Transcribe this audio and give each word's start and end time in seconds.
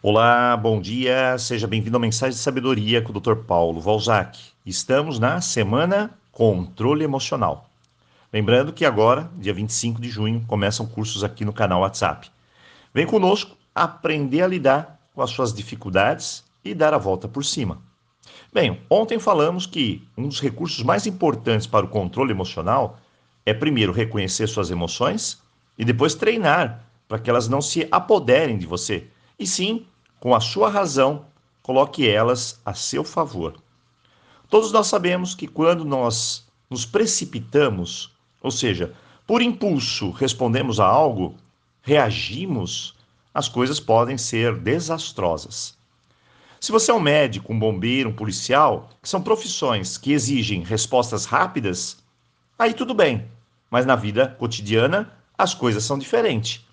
Olá, 0.00 0.56
bom 0.56 0.80
dia, 0.80 1.36
seja 1.38 1.66
bem-vindo 1.66 1.96
ao 1.96 2.00
Mensagem 2.00 2.36
de 2.36 2.40
Sabedoria 2.40 3.02
com 3.02 3.10
o 3.10 3.20
Dr. 3.20 3.34
Paulo 3.34 3.80
Valzac. 3.80 4.38
Estamos 4.64 5.18
na 5.18 5.40
semana 5.40 6.16
Controle 6.30 7.02
Emocional. 7.02 7.68
Lembrando 8.32 8.72
que 8.72 8.84
agora, 8.84 9.28
dia 9.36 9.52
25 9.52 10.00
de 10.00 10.08
junho, 10.08 10.44
começam 10.46 10.86
cursos 10.86 11.24
aqui 11.24 11.44
no 11.44 11.52
canal 11.52 11.80
WhatsApp. 11.80 12.30
Vem 12.94 13.06
conosco 13.06 13.56
aprender 13.74 14.42
a 14.42 14.46
lidar 14.46 15.00
com 15.12 15.20
as 15.20 15.30
suas 15.30 15.52
dificuldades 15.52 16.44
e 16.64 16.76
dar 16.76 16.94
a 16.94 16.98
volta 16.98 17.26
por 17.26 17.44
cima. 17.44 17.82
Bem, 18.52 18.80
ontem 18.88 19.18
falamos 19.18 19.66
que 19.66 20.06
um 20.16 20.28
dos 20.28 20.40
recursos 20.40 20.84
mais 20.84 21.08
importantes 21.08 21.66
para 21.66 21.84
o 21.84 21.88
controle 21.88 22.30
emocional 22.30 23.00
é 23.44 23.52
primeiro 23.52 23.90
reconhecer 23.90 24.46
suas 24.46 24.70
emoções 24.70 25.42
e 25.76 25.84
depois 25.84 26.14
treinar 26.14 26.84
para 27.08 27.18
que 27.18 27.28
elas 27.28 27.48
não 27.48 27.60
se 27.60 27.88
apoderem 27.90 28.56
de 28.56 28.64
você 28.64 29.08
e 29.38 29.46
sim, 29.46 29.86
com 30.18 30.34
a 30.34 30.40
sua 30.40 30.68
razão, 30.68 31.26
coloque 31.62 32.08
elas 32.08 32.60
a 32.64 32.74
seu 32.74 33.04
favor. 33.04 33.62
Todos 34.48 34.72
nós 34.72 34.86
sabemos 34.86 35.34
que 35.34 35.46
quando 35.46 35.84
nós 35.84 36.46
nos 36.68 36.84
precipitamos, 36.84 38.10
ou 38.42 38.50
seja, 38.50 38.94
por 39.26 39.42
impulso 39.42 40.10
respondemos 40.10 40.80
a 40.80 40.86
algo, 40.86 41.36
reagimos, 41.82 42.96
as 43.32 43.48
coisas 43.48 43.78
podem 43.78 44.18
ser 44.18 44.56
desastrosas. 44.56 45.76
Se 46.60 46.72
você 46.72 46.90
é 46.90 46.94
um 46.94 47.00
médico, 47.00 47.52
um 47.52 47.58
bombeiro, 47.58 48.10
um 48.10 48.14
policial, 48.14 48.88
que 49.00 49.08
são 49.08 49.22
profissões 49.22 49.96
que 49.96 50.12
exigem 50.12 50.64
respostas 50.64 51.24
rápidas, 51.24 51.98
aí 52.58 52.74
tudo 52.74 52.94
bem. 52.94 53.30
Mas 53.70 53.86
na 53.86 53.94
vida 53.94 54.26
cotidiana, 54.26 55.12
as 55.36 55.54
coisas 55.54 55.84
são 55.84 55.98
diferentes. 55.98 56.66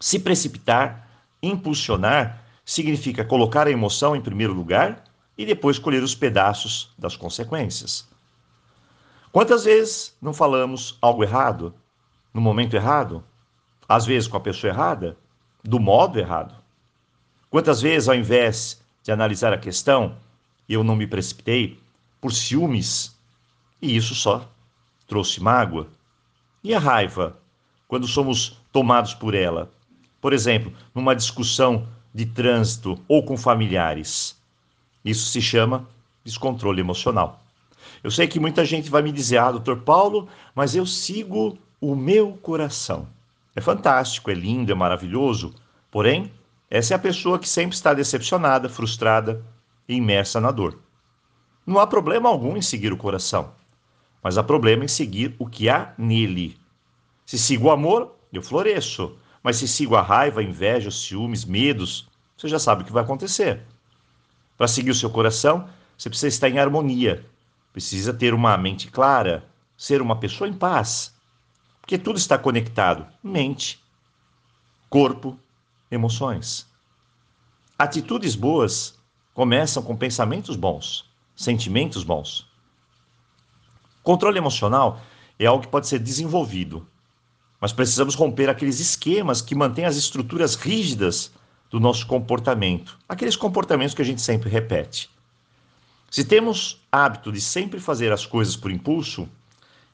Se 0.00 0.18
precipitar 0.18 1.09
Impulsionar 1.42 2.44
significa 2.64 3.24
colocar 3.24 3.66
a 3.66 3.70
emoção 3.70 4.14
em 4.14 4.20
primeiro 4.20 4.52
lugar 4.52 5.04
e 5.36 5.46
depois 5.46 5.78
colher 5.78 6.02
os 6.02 6.14
pedaços 6.14 6.92
das 6.98 7.16
consequências. 7.16 8.08
Quantas 9.32 9.64
vezes 9.64 10.16
não 10.20 10.34
falamos 10.34 10.98
algo 11.00 11.22
errado, 11.22 11.74
no 12.34 12.40
momento 12.40 12.74
errado, 12.74 13.24
às 13.88 14.04
vezes 14.04 14.28
com 14.28 14.36
a 14.36 14.40
pessoa 14.40 14.72
errada, 14.72 15.16
do 15.62 15.80
modo 15.80 16.18
errado? 16.18 16.54
Quantas 17.48 17.80
vezes, 17.80 18.08
ao 18.08 18.14
invés 18.14 18.80
de 19.02 19.10
analisar 19.10 19.52
a 19.52 19.58
questão, 19.58 20.16
eu 20.68 20.84
não 20.84 20.94
me 20.94 21.06
precipitei 21.06 21.80
por 22.20 22.32
ciúmes 22.32 23.18
e 23.80 23.96
isso 23.96 24.14
só 24.14 24.48
trouxe 25.06 25.42
mágoa? 25.42 25.88
E 26.62 26.74
a 26.74 26.78
raiva, 26.78 27.36
quando 27.88 28.06
somos 28.06 28.60
tomados 28.72 29.14
por 29.14 29.34
ela? 29.34 29.72
Por 30.20 30.32
exemplo, 30.32 30.72
numa 30.94 31.14
discussão 31.14 31.88
de 32.14 32.26
trânsito 32.26 32.98
ou 33.08 33.24
com 33.24 33.36
familiares. 33.36 34.36
Isso 35.04 35.26
se 35.30 35.40
chama 35.40 35.88
descontrole 36.24 36.80
emocional. 36.80 37.42
Eu 38.02 38.10
sei 38.10 38.26
que 38.26 38.40
muita 38.40 38.64
gente 38.64 38.90
vai 38.90 39.02
me 39.02 39.12
dizer, 39.12 39.38
ah, 39.38 39.52
doutor 39.52 39.80
Paulo, 39.80 40.28
mas 40.54 40.74
eu 40.74 40.84
sigo 40.84 41.58
o 41.80 41.94
meu 41.94 42.32
coração. 42.32 43.08
É 43.54 43.60
fantástico, 43.60 44.30
é 44.30 44.34
lindo, 44.34 44.70
é 44.70 44.74
maravilhoso. 44.74 45.54
Porém, 45.90 46.30
essa 46.70 46.94
é 46.94 46.96
a 46.96 47.00
pessoa 47.00 47.38
que 47.38 47.48
sempre 47.48 47.74
está 47.74 47.92
decepcionada, 47.94 48.68
frustrada 48.68 49.44
e 49.88 49.94
imersa 49.94 50.40
na 50.40 50.50
dor. 50.50 50.78
Não 51.66 51.78
há 51.78 51.86
problema 51.86 52.28
algum 52.28 52.56
em 52.56 52.62
seguir 52.62 52.92
o 52.92 52.96
coração, 52.96 53.52
mas 54.22 54.38
há 54.38 54.42
problema 54.42 54.84
em 54.84 54.88
seguir 54.88 55.34
o 55.38 55.46
que 55.46 55.68
há 55.68 55.92
nele. 55.98 56.56
Se 57.26 57.38
sigo 57.38 57.68
o 57.68 57.70
amor, 57.70 58.14
eu 58.32 58.42
floresço. 58.42 59.16
Mas 59.42 59.56
se 59.56 59.66
sigo 59.66 59.96
a 59.96 60.02
raiva, 60.02 60.40
a 60.40 60.44
inveja, 60.44 60.88
os 60.88 61.02
ciúmes, 61.02 61.44
medos, 61.44 62.08
você 62.36 62.48
já 62.48 62.58
sabe 62.58 62.82
o 62.82 62.84
que 62.84 62.92
vai 62.92 63.02
acontecer. 63.02 63.62
Para 64.56 64.68
seguir 64.68 64.90
o 64.90 64.94
seu 64.94 65.10
coração, 65.10 65.68
você 65.96 66.08
precisa 66.08 66.28
estar 66.28 66.48
em 66.48 66.58
harmonia, 66.58 67.26
precisa 67.72 68.12
ter 68.12 68.34
uma 68.34 68.56
mente 68.56 68.90
clara, 68.90 69.44
ser 69.76 70.02
uma 70.02 70.16
pessoa 70.16 70.48
em 70.48 70.52
paz. 70.52 71.14
Porque 71.80 71.98
tudo 71.98 72.18
está 72.18 72.38
conectado: 72.38 73.06
mente, 73.22 73.82
corpo, 74.88 75.38
emoções. 75.90 76.66
Atitudes 77.78 78.34
boas 78.34 78.98
começam 79.32 79.82
com 79.82 79.96
pensamentos 79.96 80.56
bons, 80.56 81.10
sentimentos 81.34 82.04
bons. 82.04 82.46
Controle 84.02 84.38
emocional 84.38 85.00
é 85.38 85.46
algo 85.46 85.62
que 85.62 85.70
pode 85.70 85.88
ser 85.88 85.98
desenvolvido, 85.98 86.86
mas 87.60 87.72
precisamos 87.72 88.14
romper 88.14 88.48
aqueles 88.48 88.80
esquemas 88.80 89.42
que 89.42 89.54
mantêm 89.54 89.84
as 89.84 89.96
estruturas 89.96 90.54
rígidas 90.54 91.30
do 91.70 91.78
nosso 91.78 92.06
comportamento, 92.06 92.98
aqueles 93.08 93.36
comportamentos 93.36 93.94
que 93.94 94.02
a 94.02 94.04
gente 94.04 94.22
sempre 94.22 94.48
repete. 94.48 95.10
Se 96.10 96.24
temos 96.24 96.80
hábito 96.90 97.30
de 97.30 97.40
sempre 97.40 97.78
fazer 97.78 98.10
as 98.12 98.26
coisas 98.26 98.56
por 98.56 98.70
impulso, 98.70 99.28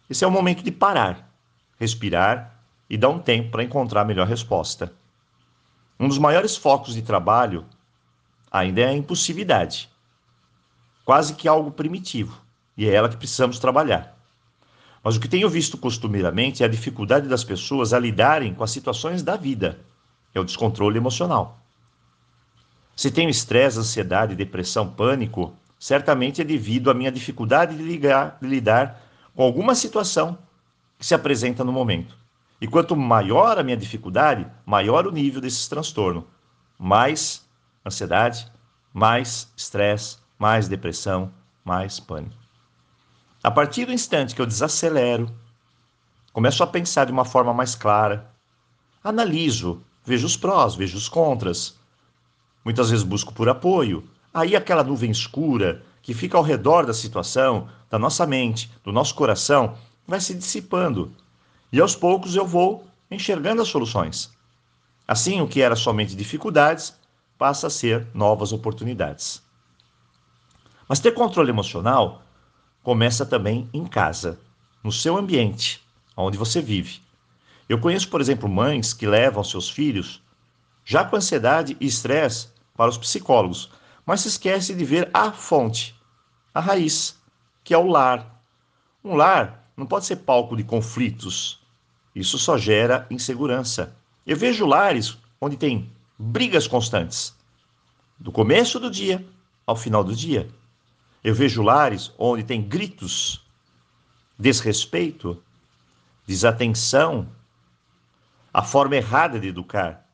esse 0.09 0.25
é 0.25 0.27
o 0.27 0.31
momento 0.31 0.63
de 0.63 0.71
parar, 0.71 1.31
respirar 1.79 2.59
e 2.89 2.97
dar 2.97 3.11
um 3.11 3.19
tempo 3.19 3.51
para 3.51 3.65
encontrar 3.65 4.03
a 4.03 4.05
melhor 4.05 4.27
resposta. 4.27 4.93
Um 5.99 6.09
dos 6.09 6.19
maiores 6.19 6.57
focos 6.57 6.95
de 6.95 7.03
trabalho 7.03 7.67
ainda 8.51 8.81
é 8.81 8.87
a 8.87 8.95
impulsividade, 8.95 9.91
quase 11.05 11.35
que 11.35 11.49
algo 11.49 11.71
primitivo, 11.71 12.41
e 12.77 12.89
é 12.89 12.95
ela 12.95 13.09
que 13.09 13.17
precisamos 13.17 13.59
trabalhar. 13.59 14.16
Mas 15.07 15.15
o 15.15 15.21
que 15.21 15.29
tenho 15.29 15.49
visto 15.49 15.79
costumeiramente 15.79 16.65
é 16.65 16.67
a 16.67 16.69
dificuldade 16.69 17.29
das 17.29 17.45
pessoas 17.45 17.93
a 17.93 17.99
lidarem 18.01 18.53
com 18.53 18.65
as 18.65 18.73
situações 18.73 19.23
da 19.23 19.37
vida. 19.37 19.79
É 20.35 20.41
o 20.41 20.45
descontrole 20.45 20.97
emocional. 20.97 21.61
Se 22.97 23.09
tenho 23.13 23.31
estresse, 23.31 23.79
ansiedade, 23.79 24.35
depressão, 24.35 24.91
pânico, 24.91 25.55
certamente 25.79 26.41
é 26.41 26.45
devido 26.45 26.91
à 26.91 26.95
minha 26.95 27.13
dificuldade 27.13 27.77
de, 27.77 27.85
ligar, 27.85 28.37
de 28.43 28.49
lidar 28.49 29.01
com 29.33 29.45
alguma 29.45 29.77
situação 29.77 30.37
que 30.99 31.07
se 31.07 31.15
apresenta 31.15 31.63
no 31.63 31.71
momento. 31.71 32.19
E 32.61 32.67
quanto 32.67 32.97
maior 32.97 33.61
a 33.61 33.63
minha 33.63 33.77
dificuldade, 33.77 34.45
maior 34.67 35.07
o 35.07 35.13
nível 35.13 35.41
desse 35.41 35.71
transtorno. 35.71 36.27
Mais 36.77 37.49
ansiedade, 37.87 38.51
mais 38.93 39.53
estresse, 39.57 40.19
mais 40.37 40.67
depressão, 40.67 41.33
mais 41.65 42.01
pânico. 42.01 42.46
A 43.47 43.51
partir 43.53 43.85
do 43.85 43.93
instante 43.93 44.35
que 44.35 44.43
eu 44.43 44.47
desacelero, 44.47 45.31
começo 46.33 46.65
a 46.65 46.67
pensar 46.67 47.05
de 47.05 47.13
uma 47.13 47.25
forma 47.25 47.55
mais 47.55 47.77
clara, 47.77 48.29
analiso, 49.05 49.85
vejo 50.05 50.27
os 50.27 50.37
prós, 50.37 50.75
vejo 50.75 50.99
os 50.99 51.09
contras. 51.09 51.79
Muitas 52.65 52.91
vezes 52.91 53.05
busco 53.05 53.33
por 53.33 53.49
apoio. 53.49 54.03
Aí 54.35 54.57
aquela 54.57 54.83
nuvem 54.83 55.13
escura 55.13 55.81
que 56.03 56.13
fica 56.13 56.37
ao 56.37 56.43
redor 56.43 56.87
da 56.87 56.93
situação, 56.93 57.69
da 57.89 58.01
nossa 58.01 58.27
mente, 58.27 58.69
do 58.83 58.91
nosso 58.91 59.15
coração, 59.15 59.79
vai 60.05 60.21
se 60.21 60.35
dissipando. 60.35 61.15
E 61.71 61.81
aos 61.81 61.95
poucos 61.95 62.35
eu 62.35 62.45
vou 62.45 62.85
enxergando 63.09 63.63
as 63.63 63.69
soluções. 63.69 64.29
Assim, 65.07 65.41
o 65.41 65.47
que 65.47 65.63
era 65.63 65.77
somente 65.77 66.17
dificuldades 66.17 66.99
passa 67.39 67.69
a 67.69 67.71
ser 67.71 68.09
novas 68.13 68.51
oportunidades. 68.51 69.41
Mas 70.89 70.99
ter 70.99 71.13
controle 71.13 71.51
emocional 71.51 72.26
começa 72.87 73.27
também 73.27 73.69
em 73.73 73.85
casa, 73.85 74.39
no 74.81 74.93
seu 74.93 75.17
ambiente, 75.17 75.85
onde 76.17 76.39
você 76.39 76.63
vive. 76.63 77.01
Eu 77.69 77.81
conheço, 77.81 78.09
por 78.09 78.21
exemplo, 78.21 78.49
mães 78.49 78.95
que 78.95 79.09
levam 79.09 79.43
seus 79.43 79.69
filhos 79.69 80.23
já 80.85 81.05
com 81.05 81.17
ansiedade 81.17 81.77
e 81.81 81.87
estresse 81.89 82.47
para 82.77 82.89
os 82.89 82.97
psicólogos, 82.97 83.73
mas 84.07 84.21
se 84.21 84.29
esquece 84.29 84.73
de 84.73 84.85
ver 84.85 85.11
a 85.13 85.33
fonte, 85.33 85.97
a 86.55 86.61
raiz, 86.61 87.19
que 87.65 87.75
é 87.75 87.77
o 87.77 87.89
lar. 87.89 88.41
Um 89.03 89.17
lar 89.17 89.69
não 89.77 89.85
pode 89.85 90.07
ser 90.07 90.19
palco 90.19 90.57
de 90.57 90.63
conflitos. 90.63 91.59
Isso 92.15 92.39
só 92.39 92.57
gera 92.57 93.05
insegurança. 93.11 93.97
Eu 94.25 94.37
vejo 94.37 94.65
lares 94.65 95.19
onde 95.41 95.57
tem 95.57 95.91
brigas 96.17 96.69
constantes, 96.69 97.35
do 98.17 98.31
começo 98.31 98.79
do 98.79 98.89
dia 98.89 99.27
ao 99.67 99.75
final 99.75 100.05
do 100.05 100.15
dia. 100.15 100.49
Eu 101.27 101.35
vejo 101.35 101.61
lares 101.61 102.13
onde 102.17 102.45
tem 102.45 102.63
gritos, 102.63 103.45
desrespeito, 104.39 105.43
desatenção, 106.25 107.29
a 108.55 108.63
forma 108.63 108.95
errada 108.95 109.41
de 109.41 109.49
educar. 109.49 110.09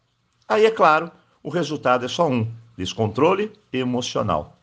Aí, 0.49 0.65
é 0.65 0.71
claro, 0.71 1.13
o 1.43 1.51
resultado 1.51 2.07
é 2.07 2.09
só 2.09 2.27
um: 2.27 2.51
descontrole 2.79 3.53
emocional. 3.71 4.59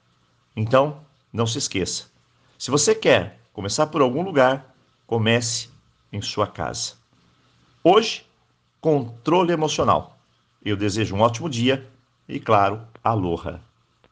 Então, 0.56 1.06
não 1.32 1.46
se 1.46 1.60
esqueça. 1.60 2.08
Se 2.58 2.72
você 2.72 2.96
quer 2.96 3.40
começar 3.54 3.86
por 3.86 4.02
algum 4.02 4.24
lugar, 4.24 4.76
comece 5.06 5.70
em 6.12 6.20
sua 6.20 6.48
casa. 6.48 6.94
Hoje, 7.84 8.26
controle 8.82 9.54
emocional. 9.54 10.18
Eu 10.66 10.76
desejo 10.76 11.16
um 11.16 11.22
ótimo 11.22 11.48
dia 11.48 11.88
e, 12.28 12.40
claro, 12.40 12.82
aloha. 13.04 13.69